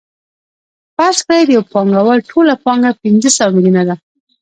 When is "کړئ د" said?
1.25-1.49